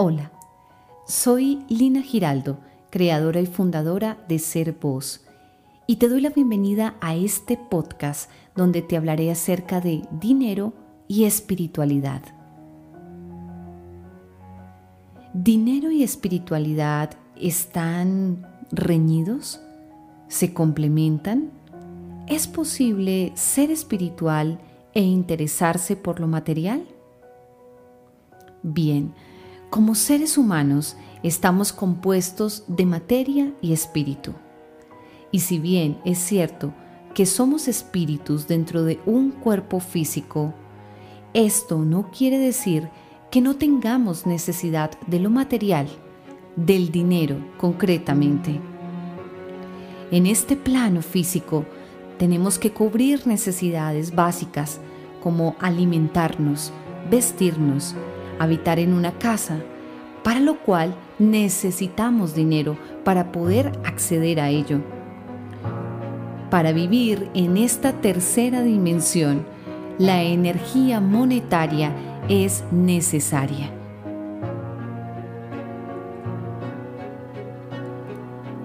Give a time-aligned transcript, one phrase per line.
[0.00, 0.30] Hola,
[1.08, 5.26] soy Lina Giraldo, creadora y fundadora de Ser Voz,
[5.88, 10.72] y te doy la bienvenida a este podcast donde te hablaré acerca de dinero
[11.08, 12.22] y espiritualidad.
[15.34, 19.60] ¿Dinero y espiritualidad están reñidos?
[20.28, 21.50] ¿Se complementan?
[22.28, 24.60] ¿Es posible ser espiritual
[24.94, 26.86] e interesarse por lo material?
[28.62, 29.12] Bien,
[29.70, 34.34] como seres humanos estamos compuestos de materia y espíritu.
[35.30, 36.72] Y si bien es cierto
[37.14, 40.54] que somos espíritus dentro de un cuerpo físico,
[41.34, 42.88] esto no quiere decir
[43.30, 45.88] que no tengamos necesidad de lo material,
[46.56, 48.60] del dinero concretamente.
[50.10, 51.66] En este plano físico
[52.18, 54.80] tenemos que cubrir necesidades básicas
[55.22, 56.72] como alimentarnos,
[57.10, 57.94] vestirnos,
[58.38, 59.58] habitar en una casa,
[60.22, 64.80] para lo cual necesitamos dinero para poder acceder a ello.
[66.50, 69.46] Para vivir en esta tercera dimensión,
[69.98, 71.92] la energía monetaria
[72.28, 73.72] es necesaria.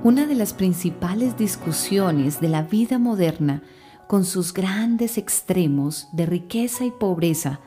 [0.03, 3.63] Una de las principales discusiones de la vida moderna,
[4.07, 7.61] con sus grandes extremos de riqueza y pobreza,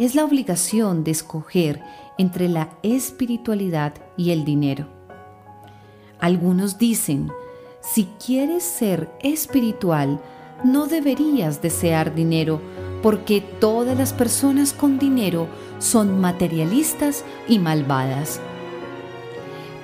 [0.00, 1.82] es la obligación de escoger
[2.16, 4.86] entre la espiritualidad y el dinero.
[6.18, 7.30] Algunos dicen,
[7.82, 10.18] si quieres ser espiritual,
[10.64, 12.62] no deberías desear dinero
[13.02, 15.48] porque todas las personas con dinero
[15.78, 18.40] son materialistas y malvadas.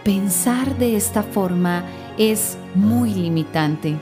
[0.03, 1.85] Pensar de esta forma
[2.17, 3.97] es muy limitante,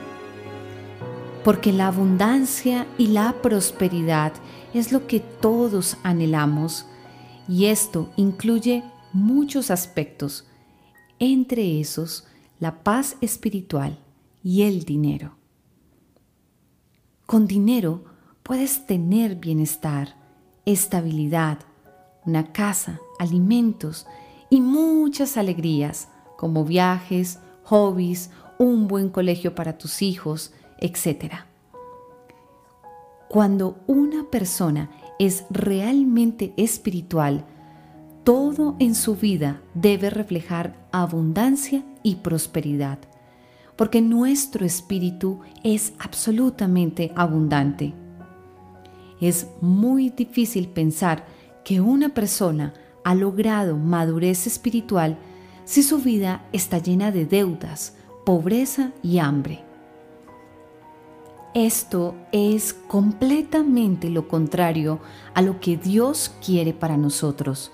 [1.45, 4.33] porque la abundancia y la prosperidad
[4.73, 6.87] es lo que todos anhelamos
[7.47, 10.47] y esto incluye muchos aspectos,
[11.19, 12.25] entre esos
[12.59, 13.99] la paz espiritual
[14.41, 15.35] y el dinero.
[17.27, 18.05] Con dinero
[18.41, 20.15] puedes tener bienestar,
[20.65, 21.59] estabilidad,
[22.25, 24.07] una casa, alimentos
[24.49, 26.07] y muchas alegrías
[26.37, 31.33] como viajes, hobbies, un buen colegio para tus hijos, etc.
[33.27, 37.45] Cuando una persona es realmente espiritual,
[38.23, 42.99] todo en su vida debe reflejar abundancia y prosperidad,
[43.75, 47.93] porque nuestro espíritu es absolutamente abundante.
[49.19, 51.25] Es muy difícil pensar
[51.63, 55.17] que una persona ha logrado madurez espiritual
[55.65, 59.64] si su vida está llena de deudas, pobreza y hambre.
[61.55, 64.99] Esto es completamente lo contrario
[65.33, 67.71] a lo que Dios quiere para nosotros.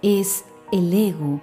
[0.00, 1.40] Es el ego,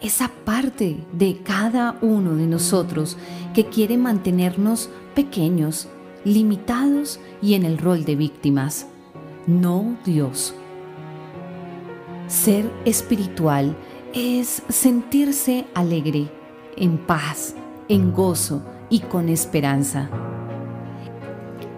[0.00, 3.16] esa parte de cada uno de nosotros
[3.54, 5.86] que quiere mantenernos pequeños,
[6.24, 8.88] limitados y en el rol de víctimas,
[9.46, 10.52] no Dios.
[12.26, 13.76] Ser espiritual
[14.12, 16.28] es sentirse alegre,
[16.76, 17.54] en paz,
[17.88, 20.10] en gozo y con esperanza.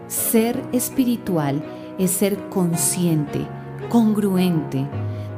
[0.08, 1.62] Ser espiritual
[1.98, 3.46] es ser consciente,
[3.90, 4.86] congruente,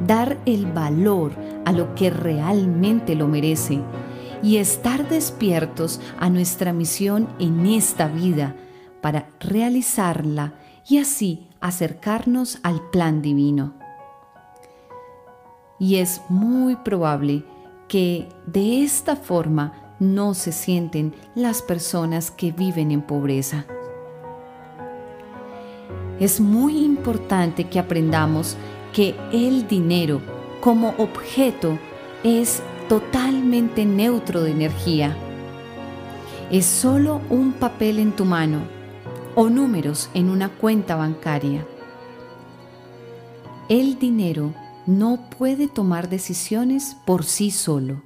[0.06, 1.32] dar el valor
[1.64, 3.80] a lo que realmente lo merece
[4.44, 8.54] y estar despiertos a nuestra misión en esta vida
[9.00, 10.54] para realizarla
[10.88, 13.74] y así acercarnos al plan divino.
[15.80, 17.44] Y es muy probable
[17.88, 23.66] que de esta forma no se sienten las personas que viven en pobreza
[26.20, 28.56] es muy importante que aprendamos
[28.92, 30.20] que el dinero
[30.60, 31.78] como objeto
[32.22, 35.16] es totalmente neutro de energía.
[36.50, 38.60] Es solo un papel en tu mano
[39.34, 41.66] o números en una cuenta bancaria.
[43.68, 44.52] El dinero
[44.86, 48.02] no puede tomar decisiones por sí solo.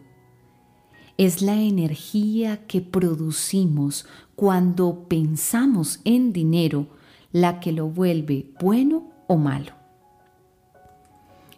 [1.16, 4.06] Es la energía que producimos
[4.36, 6.86] cuando pensamos en dinero
[7.34, 9.72] la que lo vuelve bueno o malo.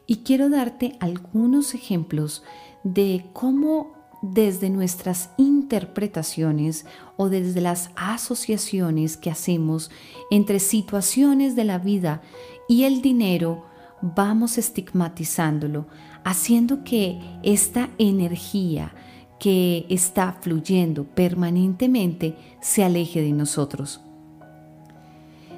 [0.07, 2.43] Y quiero darte algunos ejemplos
[2.83, 3.93] de cómo
[4.23, 6.87] desde nuestras interpretaciones
[7.19, 9.91] o desde las asociaciones que hacemos
[10.31, 12.23] entre situaciones de la vida
[12.71, 13.67] y el dinero,
[14.01, 15.89] vamos estigmatizándolo,
[16.25, 18.95] haciendo que esta energía
[19.39, 24.01] que está fluyendo permanentemente se aleje de nosotros.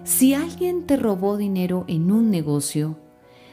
[0.08, 2.96] Si alguien te robó dinero en un negocio,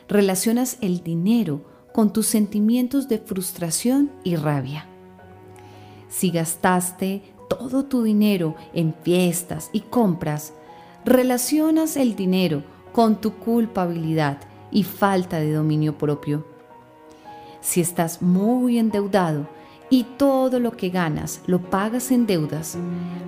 [0.07, 4.87] relacionas el dinero con tus sentimientos de frustración y rabia.
[6.07, 10.53] Si gastaste todo tu dinero en fiestas y compras,
[11.03, 12.63] relacionas el dinero
[12.93, 14.39] con tu culpabilidad
[14.71, 16.47] y falta de dominio propio.
[17.59, 19.49] Si estás muy endeudado
[19.89, 22.77] y todo lo que ganas lo pagas en deudas,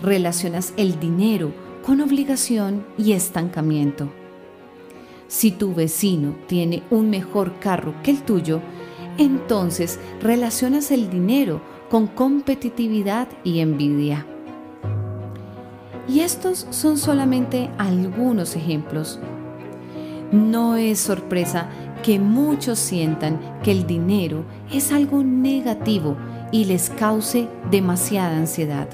[0.01, 4.09] relacionas el dinero con obligación y estancamiento.
[5.29, 8.59] Si tu vecino tiene un mejor carro que el tuyo,
[9.17, 14.25] entonces relacionas el dinero con competitividad y envidia.
[16.09, 19.21] Y estos son solamente algunos ejemplos.
[20.33, 21.69] No es sorpresa
[22.03, 24.43] que muchos sientan que el dinero
[24.73, 26.17] es algo negativo
[26.51, 28.89] y les cause demasiada ansiedad.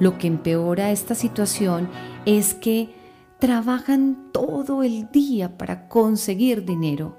[0.00, 1.88] Lo que empeora esta situación
[2.24, 2.94] es que
[3.38, 7.16] trabajan todo el día para conseguir dinero,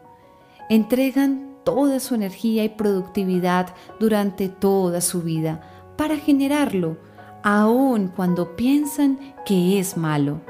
[0.70, 5.62] entregan toda su energía y productividad durante toda su vida
[5.98, 6.98] para generarlo,
[7.44, 10.42] aun cuando piensan que es malo.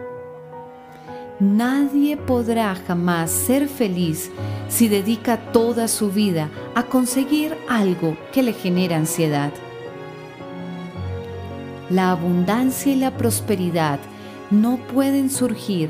[1.39, 4.29] Nadie podrá jamás ser feliz
[4.67, 9.53] si dedica toda su vida a conseguir algo que le genera ansiedad.
[11.89, 14.00] La abundancia y la prosperidad
[14.51, 15.89] no pueden surgir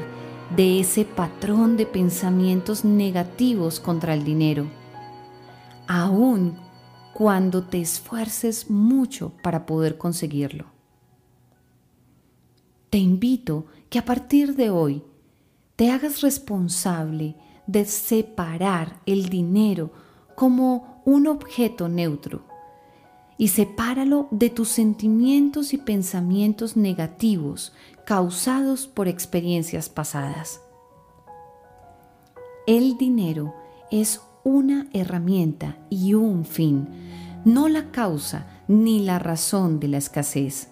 [0.56, 4.68] de ese patrón de pensamientos negativos contra el dinero,
[5.88, 6.58] aun
[7.14, 10.68] cuando te esfuerces mucho para poder conseguirlo.
[12.90, 15.04] Te invito que a partir de hoy
[15.76, 17.36] te hagas responsable
[17.68, 19.92] de separar el dinero
[20.36, 22.49] como un objeto neutro
[23.40, 27.72] y sepáralo de tus sentimientos y pensamientos negativos
[28.06, 30.62] causados por experiencias pasadas.
[32.68, 33.56] El dinero
[33.92, 36.90] es una herramienta y un fin,
[37.46, 40.68] no la causa ni la razón de la escasez.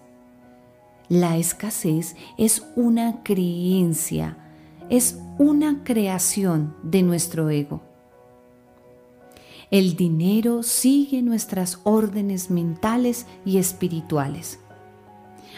[1.07, 4.37] La escasez es una creencia,
[4.89, 7.86] es una creación de nuestro ego.
[9.69, 14.59] El dinero sigue nuestras órdenes mentales y espirituales.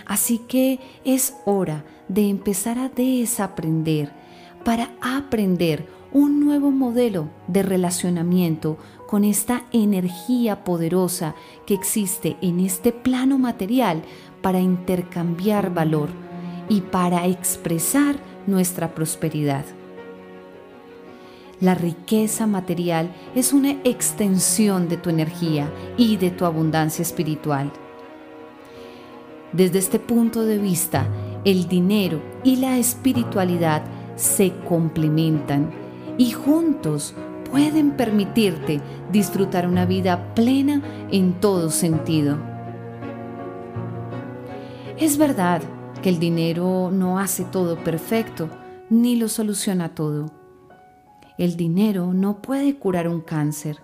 [0.07, 4.11] Así que es hora de empezar a desaprender
[4.65, 8.77] para aprender un nuevo modelo de relacionamiento
[9.07, 11.35] con esta energía poderosa
[11.67, 14.01] que existe en este plano material
[14.41, 16.09] para intercambiar valor
[16.67, 19.65] y para expresar nuestra prosperidad.
[21.61, 27.71] La riqueza material es una extensión de tu energía y de tu abundancia espiritual.
[29.51, 31.07] Desde este punto de vista,
[31.43, 33.83] el dinero y la espiritualidad
[34.15, 35.71] se complementan
[36.17, 37.13] y juntos
[37.51, 38.79] pueden permitirte
[39.11, 40.81] disfrutar una vida plena
[41.11, 42.37] en todo sentido.
[44.97, 45.61] Es verdad
[46.01, 48.49] que el dinero no hace todo perfecto
[48.89, 50.38] ni lo soluciona todo.
[51.39, 53.77] El dinero no puede curar un cáncer,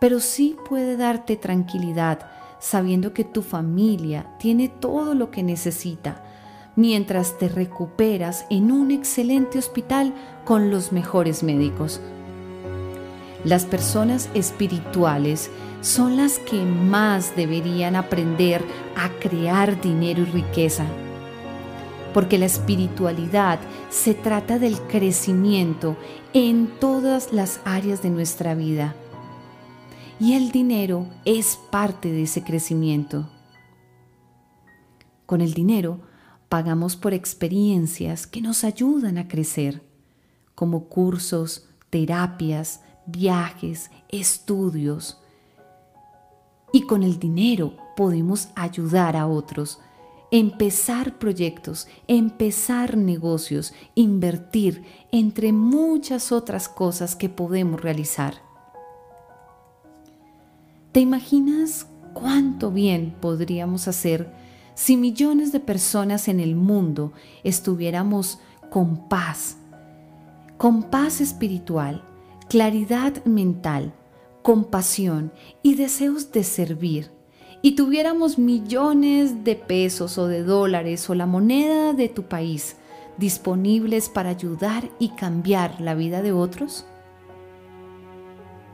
[0.00, 2.30] pero sí puede darte tranquilidad
[2.60, 6.24] sabiendo que tu familia tiene todo lo que necesita
[6.76, 10.14] mientras te recuperas en un excelente hospital
[10.46, 12.00] con los mejores médicos.
[13.44, 15.50] Las personas espirituales
[15.82, 18.64] son las que más deberían aprender
[18.96, 20.86] a crear dinero y riqueza
[22.18, 23.60] porque la espiritualidad
[23.90, 25.96] se trata del crecimiento
[26.32, 28.96] en todas las áreas de nuestra vida.
[30.18, 33.30] Y el dinero es parte de ese crecimiento.
[35.26, 36.00] Con el dinero
[36.48, 39.84] pagamos por experiencias que nos ayudan a crecer,
[40.56, 45.20] como cursos, terapias, viajes, estudios.
[46.72, 49.78] Y con el dinero podemos ayudar a otros
[50.30, 58.34] empezar proyectos, empezar negocios, invertir, entre muchas otras cosas que podemos realizar.
[60.92, 64.32] ¿Te imaginas cuánto bien podríamos hacer
[64.74, 68.38] si millones de personas en el mundo estuviéramos
[68.70, 69.56] con paz,
[70.56, 72.04] con paz espiritual,
[72.48, 73.92] claridad mental,
[74.42, 75.32] compasión
[75.62, 77.17] y deseos de servir?
[77.60, 82.76] Y tuviéramos millones de pesos o de dólares o la moneda de tu país
[83.16, 86.86] disponibles para ayudar y cambiar la vida de otros?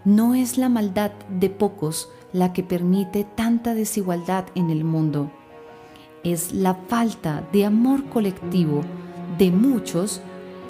[0.04, 5.30] No es la maldad de pocos la que permite tanta desigualdad en el mundo.
[6.22, 8.82] Es la falta de amor colectivo
[9.38, 10.20] de muchos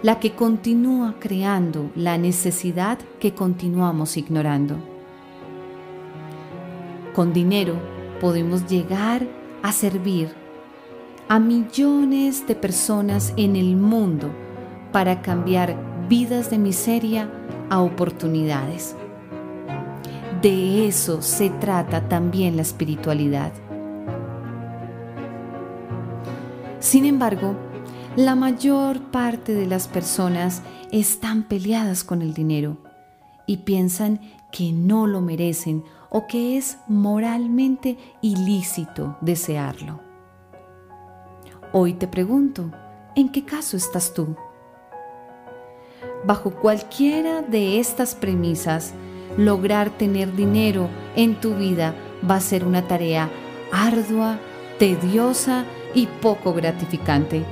[0.03, 4.77] la que continúa creando la necesidad que continuamos ignorando.
[7.15, 7.94] Con dinero
[8.25, 9.29] podemos llegar
[9.63, 10.33] a servir
[11.29, 14.31] a millones de personas en el mundo
[14.93, 15.77] para cambiar
[16.09, 17.31] vidas de miseria
[17.69, 18.97] a oportunidades.
[20.41, 23.53] De eso se trata también la espiritualidad.
[26.81, 27.55] Sin embargo,
[28.17, 32.79] la mayor parte de las personas están peleadas con el dinero
[33.47, 34.19] y piensan
[34.51, 35.85] que no lo merecen
[36.17, 39.99] o que es moralmente ilícito desearlo.
[41.73, 42.71] Hoy te pregunto,
[43.17, 44.37] ¿en qué caso estás tú?
[46.25, 48.95] Bajo cualquiera de estas premisas,
[49.37, 51.97] lograr tener dinero en tu vida
[52.31, 53.29] va a ser una tarea
[53.73, 54.39] ardua,
[54.79, 57.45] tediosa y poco gratificante.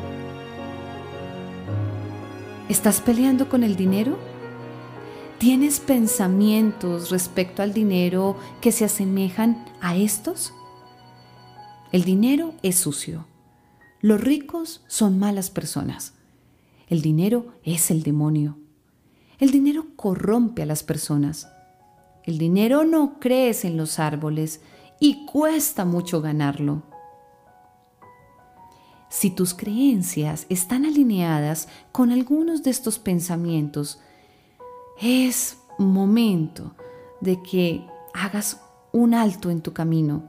[2.68, 4.16] ¿Estás peleando con el dinero?
[5.42, 10.54] ¿Tienes pensamientos respecto al dinero que se asemejan a estos?
[11.90, 13.26] El dinero es sucio.
[14.00, 16.14] Los ricos son malas personas.
[16.86, 18.56] El dinero es el demonio.
[19.40, 21.48] El dinero corrompe a las personas.
[22.22, 24.60] El dinero no crece en los árboles
[25.00, 26.84] y cuesta mucho ganarlo.
[29.08, 33.98] Si tus creencias están alineadas con algunos de estos pensamientos,
[35.00, 36.74] es momento
[37.20, 38.60] de que hagas
[38.92, 40.24] un alto en tu camino,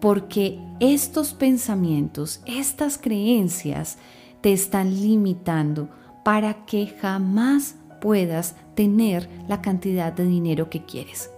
[0.00, 3.98] porque estos pensamientos, estas creencias
[4.40, 5.88] te están limitando
[6.24, 11.30] para que jamás puedas tener la cantidad de dinero que quieres.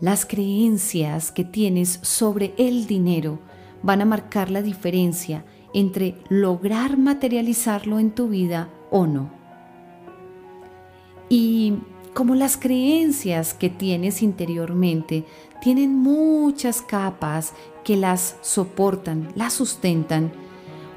[0.00, 3.38] Las creencias que tienes sobre el dinero
[3.82, 9.35] van a marcar la diferencia entre lograr materializarlo en tu vida o no.
[11.28, 11.74] Y
[12.14, 15.24] como las creencias que tienes interiormente
[15.60, 17.52] tienen muchas capas
[17.84, 20.32] que las soportan, las sustentan,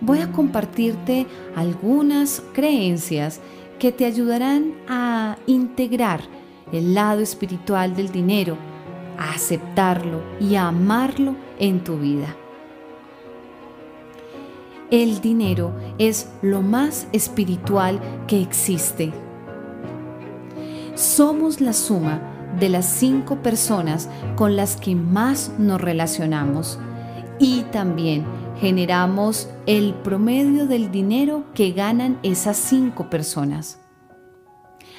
[0.01, 3.41] voy a compartirte algunas creencias
[3.79, 6.21] que te ayudarán a integrar
[6.71, 8.57] el lado espiritual del dinero,
[9.17, 12.36] a aceptarlo y a amarlo en tu vida.
[14.91, 19.12] El dinero es lo más espiritual que existe.
[20.99, 22.19] Somos la suma
[22.59, 26.77] de las cinco personas con las que más nos relacionamos
[27.39, 28.25] y también
[28.57, 33.79] generamos el promedio del dinero que ganan esas cinco personas.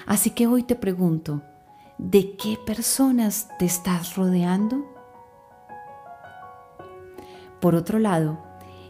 [0.07, 1.43] Así que hoy te pregunto,
[1.99, 4.83] ¿de qué personas te estás rodeando?
[7.61, 8.39] Por otro lado,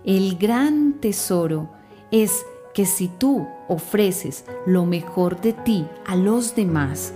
[0.05, 1.71] el gran tesoro
[2.13, 7.15] es que si tú ofreces lo mejor de ti a los demás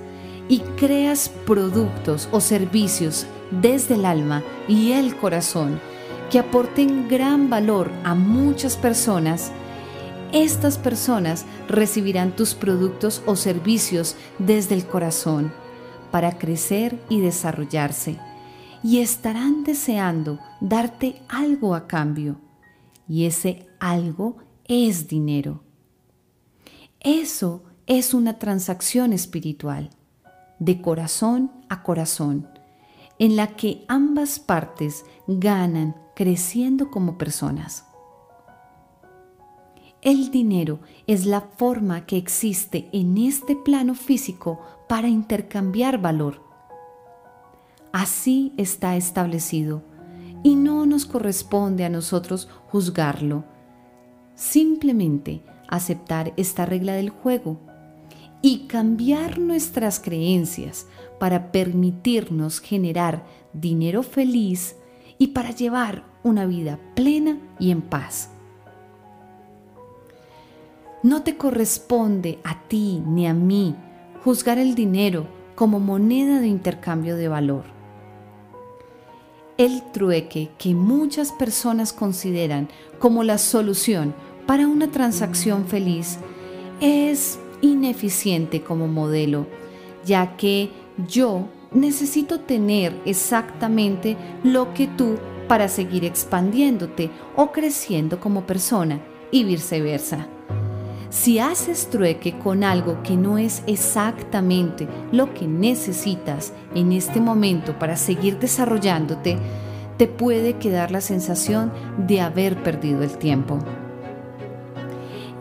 [0.49, 5.81] y creas productos o servicios desde el alma y el corazón,
[6.31, 9.53] que aporten gran valor a muchas personas,
[10.33, 15.53] estas personas recibirán tus productos o servicios desde el corazón
[16.11, 18.19] para crecer y desarrollarse
[18.83, 22.41] y estarán deseando darte algo a cambio
[23.09, 25.64] y ese algo es dinero.
[27.05, 29.91] Eso es una transacción espiritual
[30.59, 32.49] de corazón a corazón
[33.19, 37.85] en la que ambas partes ganan creciendo como personas.
[40.01, 46.43] El dinero es la forma que existe en este plano físico para intercambiar valor.
[47.93, 49.83] Así está establecido
[50.43, 53.45] y no nos corresponde a nosotros juzgarlo,
[54.35, 57.59] simplemente aceptar esta regla del juego
[58.43, 60.87] y cambiar nuestras creencias
[61.19, 64.77] para permitirnos generar dinero feliz
[65.17, 68.31] y para llevar una vida plena y en paz.
[71.03, 73.75] No te corresponde a ti ni a mí
[74.25, 77.65] juzgar el dinero como moneda de intercambio de valor.
[79.57, 82.69] El trueque que muchas personas consideran
[82.99, 84.15] como la solución
[84.47, 86.19] para una transacción feliz
[86.81, 89.47] es ineficiente como modelo,
[90.05, 90.71] ya que
[91.09, 95.17] yo necesito tener exactamente lo que tú
[95.49, 100.29] para seguir expandiéndote o creciendo como persona y viceversa.
[101.11, 107.79] Si haces trueque con algo que no es exactamente lo que necesitas en este momento
[107.79, 109.39] para seguir desarrollándote,
[109.97, 113.61] te puede quedar la sensación de haber perdido el tiempo.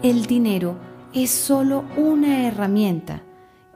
[0.03, 0.75] El dinero
[1.13, 3.23] es solo una herramienta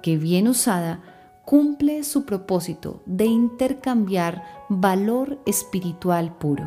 [0.01, 0.99] que bien usada
[1.45, 6.65] cumple su propósito de intercambiar valor espiritual puro.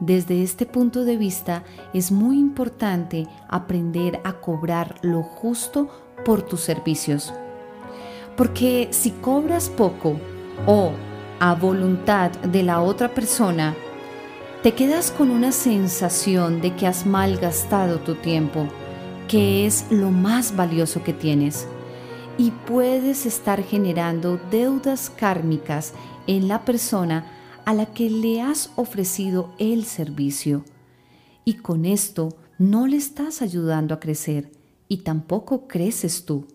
[0.00, 5.88] Desde este punto de vista es muy importante aprender a cobrar lo justo
[6.22, 7.32] por tus servicios.
[8.36, 10.16] Porque si cobras poco
[10.66, 10.92] o
[11.38, 13.74] a voluntad de la otra persona,
[14.62, 18.68] te quedas con una sensación de que has malgastado tu tiempo,
[19.26, 21.66] que es lo más valioso que tienes,
[22.36, 25.94] y puedes estar generando deudas kármicas
[26.26, 27.24] en la persona
[27.64, 30.64] a la que le has ofrecido el servicio.
[31.46, 34.52] Y con esto no le estás ayudando a crecer
[34.88, 36.46] y tampoco creces tú.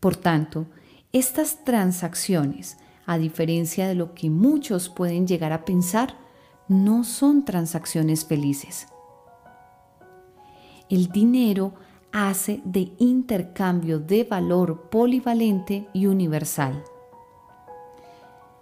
[0.00, 0.66] Por tanto,
[1.12, 6.21] estas transacciones, a diferencia de lo que muchos pueden llegar a pensar,
[6.68, 8.86] no son transacciones felices.
[10.88, 11.74] El dinero
[12.12, 16.84] hace de intercambio de valor polivalente y universal.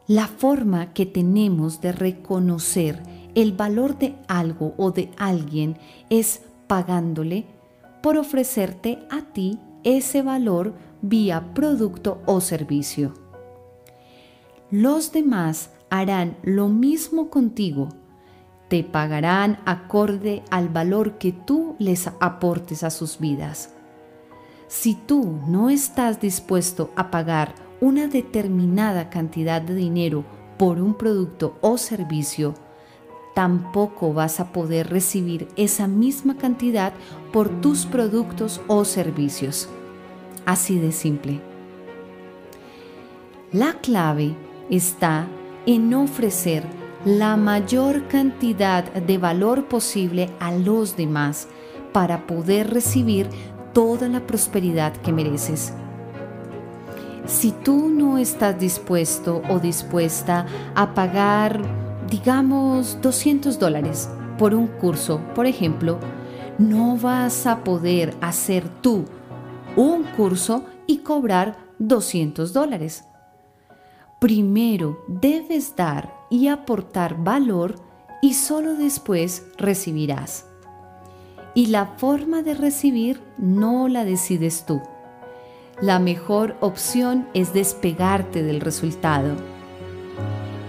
[0.06, 3.02] La forma que tenemos de reconocer
[3.34, 5.76] el valor de algo o de alguien
[6.08, 7.46] es pagándole
[8.02, 13.14] por ofrecerte a ti ese valor vía producto o servicio.
[14.70, 17.88] Los demás harán lo mismo contigo.
[18.68, 23.74] Te pagarán acorde al valor que tú les aportes a sus vidas.
[24.68, 30.24] Si tú no estás dispuesto a pagar una determinada cantidad de dinero
[30.56, 32.54] por un producto o servicio,
[33.34, 36.92] tampoco vas a poder recibir esa misma cantidad
[37.32, 39.68] por tus productos o servicios.
[40.46, 41.40] Así de simple.
[43.52, 44.36] La clave
[44.68, 45.26] está
[45.66, 46.64] en ofrecer
[47.04, 51.48] la mayor cantidad de valor posible a los demás
[51.92, 53.28] para poder recibir
[53.72, 55.72] toda la prosperidad que mereces.
[57.26, 61.60] Si tú no estás dispuesto o dispuesta a pagar,
[62.10, 65.98] digamos, 200 dólares por un curso, por ejemplo,
[66.58, 69.04] no vas a poder hacer tú
[69.76, 73.04] un curso y cobrar 200 dólares.
[74.20, 77.76] Primero debes dar y aportar valor
[78.20, 80.44] y solo después recibirás.
[81.54, 84.82] Y la forma de recibir no la decides tú.
[85.80, 89.36] La mejor opción es despegarte del resultado,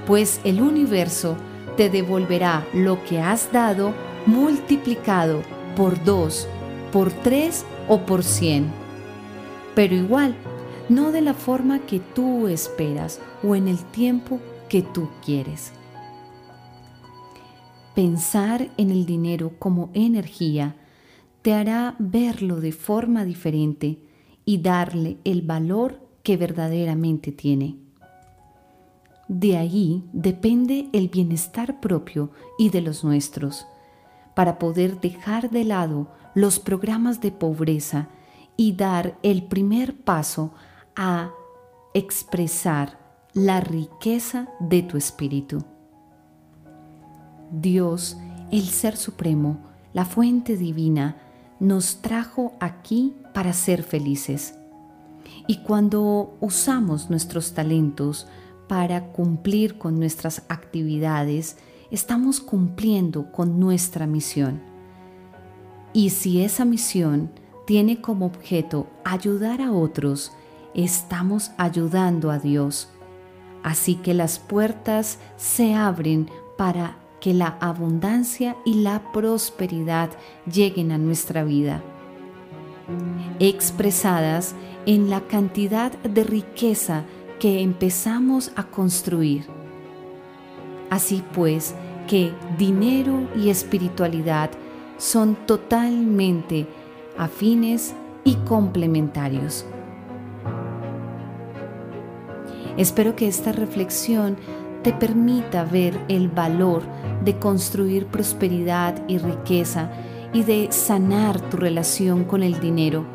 [0.08, 1.36] pues el universo
[1.76, 3.94] te devolverá lo que has dado
[4.28, 5.42] multiplicado
[5.76, 6.48] por dos,
[6.94, 8.72] por tres o por cien.
[9.76, 10.38] Pero igual,
[10.92, 15.72] no de la forma que tú esperas o en el tiempo que tú quieres.
[17.96, 20.76] Pensar en el dinero como energía
[21.44, 24.00] te hará verlo de forma diferente
[24.44, 27.78] y darle el valor que verdaderamente tiene.
[29.30, 33.66] De ahí depende el bienestar propio y de los nuestros,
[34.36, 38.10] para poder dejar de lado los programas de pobreza
[38.58, 40.52] y dar el primer paso
[40.96, 41.32] a
[41.94, 43.00] expresar
[43.34, 45.64] la riqueza de tu espíritu.
[47.52, 48.18] Dios,
[48.52, 49.60] el Ser Supremo,
[49.94, 51.18] la fuente divina,
[51.60, 54.56] nos trajo aquí para ser felices.
[55.48, 58.28] Y cuando usamos nuestros talentos
[58.68, 61.58] para cumplir con nuestras actividades,
[61.92, 64.62] estamos cumpliendo con nuestra misión.
[65.94, 67.32] Y si esa misión
[67.68, 70.32] tiene como objeto ayudar a otros,
[70.74, 72.90] estamos ayudando a Dios.
[73.64, 80.10] Así que las puertas se abren para que la abundancia y la prosperidad
[80.46, 81.84] lleguen a nuestra vida
[83.40, 84.56] expresadas
[84.86, 87.04] en la cantidad de riqueza
[87.40, 89.46] que empezamos a construir.
[90.90, 91.74] Así pues,
[92.08, 94.52] que dinero y espiritualidad
[94.98, 96.68] son totalmente
[97.18, 99.66] afines y complementarios.
[102.82, 104.38] Espero que esta reflexión
[104.82, 106.82] te permita ver el valor
[107.24, 109.92] de construir prosperidad y riqueza
[110.34, 113.06] y de sanar tu relación con el dinero,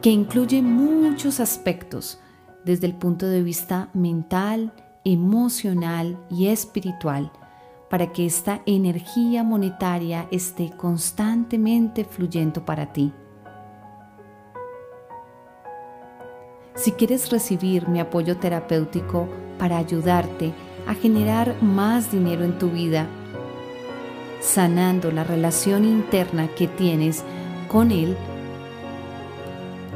[0.00, 2.20] que incluye muchos aspectos
[2.64, 4.72] desde el punto de vista mental,
[5.02, 7.32] emocional y espiritual,
[7.90, 13.12] para que esta energía monetaria esté constantemente fluyendo para ti.
[16.78, 20.52] Si quieres recibir mi apoyo terapéutico para ayudarte
[20.86, 23.08] a generar más dinero en tu vida,
[24.40, 27.24] sanando la relación interna que tienes
[27.66, 28.16] con Él,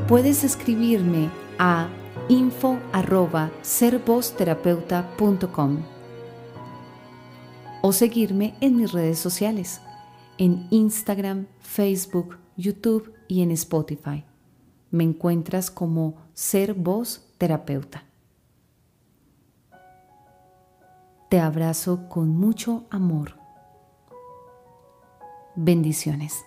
[0.09, 1.88] puedes escribirme a
[2.29, 2.77] info
[7.81, 9.81] o seguirme en mis redes sociales,
[10.37, 14.25] en Instagram, Facebook, YouTube y en Spotify.
[14.92, 18.05] Me encuentras como Ser Voz Terapeuta.
[21.28, 23.38] Te abrazo con mucho amor.
[25.57, 26.44] Bendiciones.